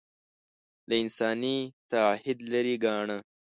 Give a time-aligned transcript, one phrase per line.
[0.87, 1.57] له انساني
[1.91, 3.17] تعهد لرې ګاڼه